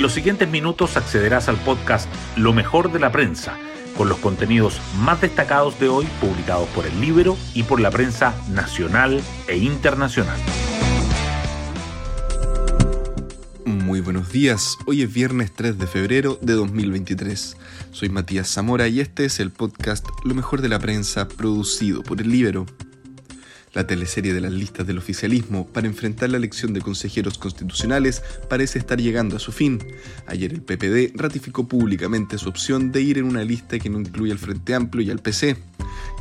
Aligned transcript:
En 0.00 0.02
los 0.02 0.14
siguientes 0.14 0.48
minutos 0.48 0.96
accederás 0.96 1.50
al 1.50 1.58
podcast 1.58 2.08
Lo 2.34 2.54
mejor 2.54 2.90
de 2.90 2.98
la 2.98 3.12
prensa, 3.12 3.58
con 3.98 4.08
los 4.08 4.16
contenidos 4.16 4.80
más 5.00 5.20
destacados 5.20 5.78
de 5.78 5.90
hoy 5.90 6.06
publicados 6.22 6.66
por 6.70 6.86
el 6.86 6.98
libro 7.02 7.36
y 7.52 7.64
por 7.64 7.80
la 7.80 7.90
prensa 7.90 8.34
nacional 8.48 9.20
e 9.46 9.58
internacional. 9.58 10.40
Muy 13.66 14.00
buenos 14.00 14.32
días, 14.32 14.78
hoy 14.86 15.02
es 15.02 15.12
viernes 15.12 15.52
3 15.52 15.76
de 15.76 15.86
febrero 15.86 16.38
de 16.40 16.54
2023. 16.54 17.58
Soy 17.90 18.08
Matías 18.08 18.48
Zamora 18.48 18.88
y 18.88 19.00
este 19.00 19.26
es 19.26 19.38
el 19.38 19.50
podcast 19.50 20.06
Lo 20.24 20.34
mejor 20.34 20.62
de 20.62 20.70
la 20.70 20.78
prensa 20.78 21.28
producido 21.28 22.02
por 22.02 22.22
el 22.22 22.30
libro. 22.30 22.64
La 23.72 23.86
teleserie 23.86 24.34
de 24.34 24.40
las 24.40 24.50
listas 24.50 24.84
del 24.84 24.98
oficialismo 24.98 25.66
para 25.68 25.86
enfrentar 25.86 26.28
la 26.28 26.38
elección 26.38 26.72
de 26.72 26.80
consejeros 26.80 27.38
constitucionales 27.38 28.20
parece 28.48 28.80
estar 28.80 29.00
llegando 29.00 29.36
a 29.36 29.38
su 29.38 29.52
fin. 29.52 29.78
Ayer 30.26 30.52
el 30.52 30.60
PPD 30.60 31.16
ratificó 31.16 31.68
públicamente 31.68 32.36
su 32.36 32.48
opción 32.48 32.90
de 32.90 33.02
ir 33.02 33.18
en 33.18 33.26
una 33.26 33.44
lista 33.44 33.78
que 33.78 33.88
no 33.88 34.00
incluye 34.00 34.32
al 34.32 34.38
Frente 34.38 34.74
Amplio 34.74 35.06
y 35.06 35.10
al 35.10 35.20
PC. 35.20 35.56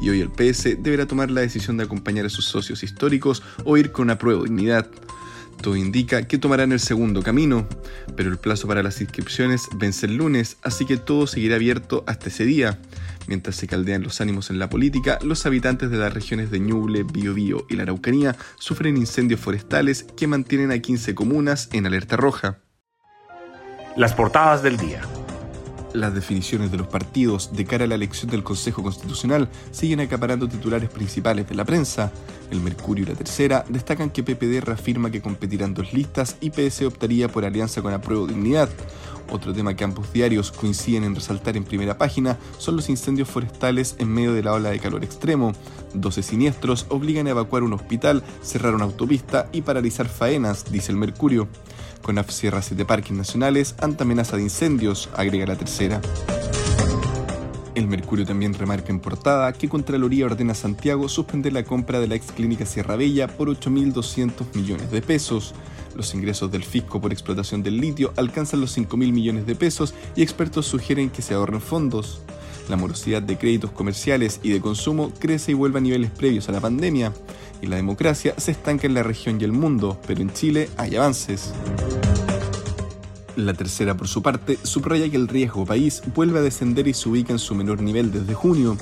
Y 0.01 0.09
hoy 0.09 0.21
el 0.21 0.29
PS 0.29 0.77
deberá 0.83 1.07
tomar 1.07 1.31
la 1.31 1.41
decisión 1.41 1.77
de 1.77 1.85
acompañar 1.85 2.27
a 2.27 2.29
sus 2.29 2.45
socios 2.45 2.83
históricos 2.83 3.41
o 3.65 3.77
ir 3.77 3.91
con 3.91 4.09
de 4.09 4.43
dignidad. 4.43 4.87
Todo 5.61 5.75
indica 5.75 6.27
que 6.27 6.37
tomarán 6.37 6.71
el 6.71 6.79
segundo 6.79 7.21
camino, 7.21 7.67
pero 8.15 8.29
el 8.29 8.37
plazo 8.37 8.67
para 8.67 8.83
las 8.83 9.01
inscripciones 9.01 9.67
vence 9.75 10.05
el 10.05 10.15
lunes, 10.15 10.57
así 10.61 10.85
que 10.85 10.97
todo 10.97 11.27
seguirá 11.27 11.55
abierto 11.55 12.03
hasta 12.07 12.29
ese 12.29 12.45
día. 12.45 12.79
Mientras 13.29 13.57
se 13.57 13.67
caldean 13.67 14.01
los 14.01 14.21
ánimos 14.21 14.49
en 14.49 14.57
la 14.57 14.71
política, 14.71 15.19
los 15.21 15.45
habitantes 15.45 15.91
de 15.91 15.97
las 15.97 16.11
regiones 16.11 16.49
de 16.49 16.59
Ñuble, 16.59 17.03
Biobío 17.03 17.67
y 17.69 17.75
la 17.75 17.83
Araucanía 17.83 18.35
sufren 18.57 18.97
incendios 18.97 19.39
forestales 19.39 20.01
que 20.17 20.25
mantienen 20.25 20.71
a 20.71 20.79
15 20.79 21.13
comunas 21.13 21.69
en 21.71 21.85
alerta 21.85 22.17
roja. 22.17 22.57
Las 23.95 24.15
portadas 24.15 24.63
del 24.63 24.77
día. 24.77 25.03
Las 25.93 26.13
definiciones 26.13 26.71
de 26.71 26.77
los 26.77 26.87
partidos 26.87 27.51
de 27.53 27.65
cara 27.65 27.85
a 27.85 27.87
la 27.87 27.95
elección 27.95 28.29
del 28.29 28.43
Consejo 28.43 28.83
Constitucional 28.83 29.49
siguen 29.71 30.01
acaparando 30.01 30.47
titulares 30.47 30.89
principales 30.89 31.49
de 31.49 31.55
la 31.55 31.65
prensa. 31.65 32.11
El 32.51 32.61
Mercurio 32.61 33.05
y 33.05 33.07
la 33.07 33.15
Tercera 33.15 33.65
destacan 33.67 34.11
que 34.11 34.23
PPD 34.23 34.61
reafirma 34.63 35.09
que 35.09 35.21
competirán 35.21 35.73
dos 35.73 35.91
listas 35.91 36.37
y 36.41 36.51
PS 36.51 36.83
optaría 36.83 37.27
por 37.27 37.43
alianza 37.43 37.81
con 37.81 37.91
Apruebo 37.91 38.27
Dignidad. 38.27 38.69
Otro 39.31 39.51
tema 39.53 39.75
que 39.75 39.83
ambos 39.83 40.13
diarios 40.13 40.51
coinciden 40.51 41.03
en 41.03 41.15
resaltar 41.15 41.57
en 41.57 41.63
primera 41.63 41.97
página 41.97 42.37
son 42.59 42.75
los 42.75 42.89
incendios 42.89 43.29
forestales 43.29 43.95
en 43.97 44.09
medio 44.09 44.33
de 44.33 44.43
la 44.43 44.53
ola 44.53 44.69
de 44.69 44.79
calor 44.79 45.03
extremo. 45.03 45.53
12 45.95 46.21
siniestros 46.21 46.85
obligan 46.89 47.25
a 47.27 47.31
evacuar 47.31 47.63
un 47.63 47.73
hospital, 47.73 48.23
cerrar 48.43 48.75
una 48.75 48.85
autopista 48.85 49.47
y 49.51 49.61
paralizar 49.61 50.07
faenas, 50.07 50.71
dice 50.71 50.91
el 50.91 50.97
Mercurio. 50.97 51.47
CONAF 52.01 52.31
cierra 52.31 52.61
siete 52.61 52.85
parques 52.85 53.11
nacionales 53.11 53.75
ante 53.81 54.03
amenaza 54.03 54.37
de 54.37 54.43
incendios, 54.43 55.09
agrega 55.15 55.45
la 55.45 55.55
tercera. 55.55 56.01
El 57.75 57.87
Mercurio 57.87 58.25
también 58.25 58.53
remarca 58.53 58.89
en 58.89 58.99
portada 58.99 59.53
que 59.53 59.69
Contraloría 59.69 60.25
ordena 60.25 60.51
a 60.51 60.55
Santiago 60.55 61.07
suspender 61.07 61.53
la 61.53 61.63
compra 61.63 61.99
de 61.99 62.07
la 62.07 62.15
ex 62.15 62.31
clínica 62.31 62.65
Sierra 62.65 62.95
Bella 62.95 63.27
por 63.27 63.47
8.200 63.47 64.55
millones 64.55 64.91
de 64.91 65.01
pesos. 65.01 65.53
Los 65.95 66.13
ingresos 66.13 66.51
del 66.51 66.63
fisco 66.63 66.99
por 66.99 67.11
explotación 67.11 67.63
del 67.63 67.77
litio 67.77 68.11
alcanzan 68.17 68.61
los 68.61 68.77
5.000 68.77 68.97
millones 69.13 69.45
de 69.45 69.55
pesos 69.55 69.93
y 70.15 70.23
expertos 70.23 70.65
sugieren 70.65 71.09
que 71.09 71.21
se 71.21 71.33
ahorren 71.33 71.61
fondos. 71.61 72.21
La 72.69 72.77
morosidad 72.77 73.23
de 73.23 73.37
créditos 73.37 73.71
comerciales 73.71 74.39
y 74.43 74.51
de 74.51 74.61
consumo 74.61 75.11
crece 75.17 75.51
y 75.51 75.55
vuelve 75.55 75.79
a 75.79 75.81
niveles 75.81 76.11
previos 76.11 76.47
a 76.49 76.51
la 76.51 76.61
pandemia. 76.61 77.11
Y 77.63 77.65
la 77.65 77.75
democracia 77.75 78.35
se 78.37 78.51
estanca 78.51 78.85
en 78.85 78.93
la 78.93 79.01
región 79.01 79.41
y 79.41 79.43
el 79.43 79.51
mundo, 79.51 79.99
pero 80.05 80.21
en 80.21 80.31
Chile 80.31 80.69
hay 80.77 80.95
avances. 80.95 81.51
La 83.35 83.53
tercera, 83.53 83.97
por 83.97 84.07
su 84.07 84.21
parte, 84.21 84.59
subraya 84.63 85.09
que 85.09 85.17
el 85.17 85.27
riesgo 85.27 85.65
país 85.65 86.03
vuelve 86.13 86.39
a 86.39 86.43
descender 86.43 86.87
y 86.87 86.93
se 86.93 87.09
ubica 87.09 87.33
en 87.33 87.39
su 87.39 87.55
menor 87.55 87.81
nivel 87.81 88.11
desde 88.11 88.35
junio. 88.35 88.77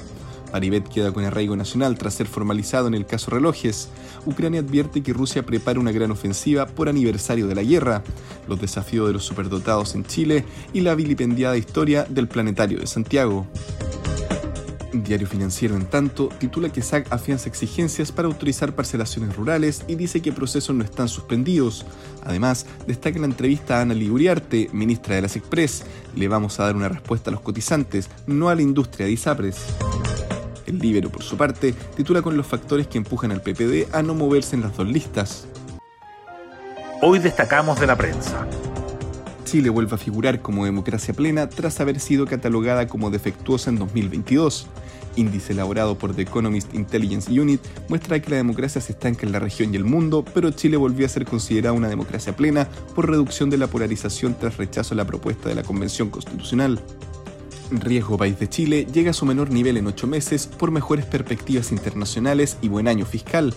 Paribet 0.51 0.87
queda 0.87 1.11
con 1.11 1.23
arraigo 1.23 1.55
nacional 1.55 1.97
tras 1.97 2.15
ser 2.15 2.27
formalizado 2.27 2.87
en 2.87 2.93
el 2.93 3.05
caso 3.05 3.31
relojes. 3.31 3.89
Ucrania 4.25 4.61
advierte 4.61 5.03
que 5.03 5.13
Rusia 5.13 5.43
prepara 5.43 5.79
una 5.79 5.91
gran 5.91 6.11
ofensiva 6.11 6.65
por 6.65 6.89
aniversario 6.89 7.47
de 7.47 7.55
la 7.55 7.63
guerra, 7.63 8.03
los 8.47 8.59
desafíos 8.59 9.07
de 9.07 9.13
los 9.13 9.23
superdotados 9.23 9.95
en 9.95 10.05
Chile 10.05 10.45
y 10.73 10.81
la 10.81 10.95
vilipendiada 10.95 11.57
historia 11.57 12.05
del 12.05 12.27
planetario 12.27 12.79
de 12.79 12.87
Santiago. 12.87 13.45
Diario 15.03 15.27
Financiero, 15.27 15.75
en 15.75 15.85
tanto, 15.85 16.29
titula 16.39 16.69
que 16.69 16.81
SAC 16.81 17.11
afianza 17.11 17.49
exigencias 17.49 18.11
para 18.11 18.27
autorizar 18.27 18.73
parcelaciones 18.73 19.35
rurales 19.35 19.83
y 19.87 19.95
dice 19.95 20.21
que 20.21 20.31
procesos 20.31 20.75
no 20.75 20.83
están 20.83 21.09
suspendidos. 21.09 21.85
Además, 22.23 22.65
destaca 22.85 23.15
en 23.15 23.23
la 23.23 23.27
entrevista 23.27 23.77
a 23.77 23.81
Ana 23.81 23.93
Liguriarte, 23.93 24.69
ministra 24.73 25.15
de 25.15 25.23
las 25.23 25.35
Express, 25.35 25.83
le 26.15 26.27
vamos 26.27 26.59
a 26.59 26.63
dar 26.63 26.75
una 26.75 26.89
respuesta 26.89 27.29
a 27.29 27.33
los 27.33 27.41
cotizantes, 27.41 28.09
no 28.25 28.49
a 28.49 28.55
la 28.55 28.61
industria 28.61 29.05
de 29.05 29.13
ISAPRES. 29.13 29.57
El 30.65 30.79
Libero, 30.79 31.09
por 31.09 31.23
su 31.23 31.37
parte, 31.37 31.73
titula 31.95 32.21
con 32.21 32.35
los 32.35 32.45
factores 32.45 32.87
que 32.87 32.97
empujan 32.97 33.31
al 33.31 33.41
PPD 33.41 33.93
a 33.93 34.03
no 34.03 34.13
moverse 34.13 34.55
en 34.55 34.61
las 34.61 34.75
dos 34.75 34.87
listas. 34.87 35.47
Hoy 37.01 37.19
destacamos 37.19 37.79
de 37.79 37.87
la 37.87 37.95
prensa. 37.95 38.45
Chile 39.47 39.69
vuelve 39.69 39.95
a 39.95 39.97
figurar 39.97 40.41
como 40.41 40.65
democracia 40.65 41.13
plena 41.13 41.47
tras 41.47 41.79
haber 41.79 42.01
sido 42.01 42.25
catalogada 42.25 42.87
como 42.87 43.09
defectuosa 43.09 43.69
en 43.69 43.77
2022. 43.77 44.67
Índice 45.17 45.53
elaborado 45.53 45.97
por 45.97 46.15
The 46.15 46.21
Economist 46.21 46.73
Intelligence 46.73 47.29
Unit 47.39 47.59
muestra 47.89 48.21
que 48.21 48.29
la 48.29 48.37
democracia 48.37 48.79
se 48.79 48.93
estanca 48.93 49.25
en 49.25 49.31
la 49.31 49.39
región 49.39 49.73
y 49.73 49.77
el 49.77 49.83
mundo, 49.83 50.23
pero 50.33 50.51
Chile 50.51 50.77
volvió 50.77 51.05
a 51.05 51.09
ser 51.09 51.25
considerada 51.25 51.73
una 51.73 51.89
democracia 51.89 52.35
plena 52.35 52.69
por 52.95 53.09
reducción 53.09 53.49
de 53.49 53.57
la 53.57 53.67
polarización 53.67 54.35
tras 54.39 54.57
rechazo 54.57 54.93
a 54.93 54.97
la 54.97 55.05
propuesta 55.05 55.49
de 55.49 55.55
la 55.55 55.63
Convención 55.63 56.09
Constitucional. 56.09 56.79
Riesgo 57.71 58.17
País 58.17 58.39
de 58.39 58.47
Chile 58.47 58.87
llega 58.91 59.11
a 59.11 59.13
su 59.13 59.25
menor 59.25 59.49
nivel 59.49 59.77
en 59.77 59.87
ocho 59.87 60.07
meses 60.07 60.47
por 60.47 60.71
mejores 60.71 61.05
perspectivas 61.05 61.71
internacionales 61.71 62.57
y 62.61 62.69
buen 62.69 62.87
año 62.87 63.05
fiscal. 63.05 63.53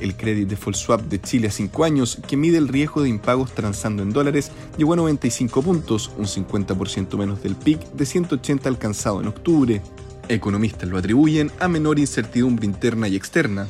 El 0.00 0.16
Credit 0.16 0.48
Default 0.48 0.76
Swap 0.76 1.02
de 1.02 1.20
Chile 1.20 1.48
a 1.48 1.50
5 1.50 1.84
años, 1.84 2.18
que 2.26 2.36
mide 2.36 2.58
el 2.58 2.68
riesgo 2.68 3.02
de 3.02 3.08
impagos 3.08 3.52
transando 3.52 4.02
en 4.02 4.12
dólares, 4.12 4.50
llegó 4.76 4.94
a 4.94 4.96
95 4.96 5.62
puntos, 5.62 6.10
un 6.18 6.26
50% 6.26 7.16
menos 7.16 7.42
del 7.42 7.54
PIC 7.54 7.80
de 7.92 8.04
180 8.04 8.68
alcanzado 8.68 9.20
en 9.20 9.28
octubre. 9.28 9.80
Economistas 10.28 10.88
lo 10.88 10.98
atribuyen 10.98 11.50
a 11.60 11.68
menor 11.68 11.98
incertidumbre 11.98 12.64
interna 12.64 13.08
y 13.08 13.16
externa. 13.16 13.66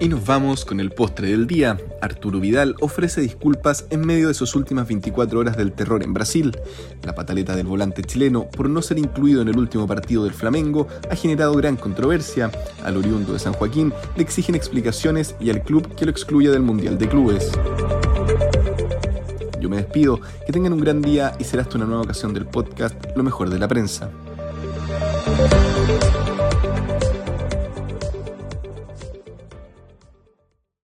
Y 0.00 0.08
nos 0.08 0.24
vamos 0.24 0.64
con 0.64 0.78
el 0.78 0.90
postre 0.90 1.28
del 1.30 1.48
día. 1.48 1.76
Arturo 2.00 2.38
Vidal 2.38 2.76
ofrece 2.80 3.20
disculpas 3.20 3.86
en 3.90 4.06
medio 4.06 4.28
de 4.28 4.34
sus 4.34 4.54
últimas 4.54 4.86
24 4.86 5.40
horas 5.40 5.56
del 5.56 5.72
terror 5.72 6.04
en 6.04 6.14
Brasil. 6.14 6.56
La 7.02 7.16
pataleta 7.16 7.56
del 7.56 7.66
volante 7.66 8.02
chileno 8.04 8.48
por 8.48 8.70
no 8.70 8.80
ser 8.80 8.98
incluido 8.98 9.42
en 9.42 9.48
el 9.48 9.58
último 9.58 9.88
partido 9.88 10.22
del 10.22 10.34
Flamengo 10.34 10.86
ha 11.10 11.16
generado 11.16 11.54
gran 11.54 11.76
controversia. 11.76 12.52
Al 12.84 12.96
oriundo 12.96 13.32
de 13.32 13.40
San 13.40 13.54
Joaquín 13.54 13.92
le 14.16 14.22
exigen 14.22 14.54
explicaciones 14.54 15.34
y 15.40 15.50
al 15.50 15.62
club 15.62 15.92
que 15.96 16.04
lo 16.04 16.12
excluya 16.12 16.52
del 16.52 16.62
Mundial 16.62 16.96
de 16.96 17.08
Clubes. 17.08 17.50
Yo 19.60 19.68
me 19.68 19.76
despido, 19.76 20.20
que 20.46 20.52
tengan 20.52 20.72
un 20.72 20.80
gran 20.80 21.02
día 21.02 21.34
y 21.38 21.44
será 21.44 21.62
hasta 21.62 21.76
una 21.76 21.86
nueva 21.86 22.02
ocasión 22.02 22.32
del 22.32 22.46
podcast 22.46 22.94
Lo 23.16 23.22
mejor 23.22 23.50
de 23.50 23.58
la 23.58 23.68
prensa. 23.68 24.10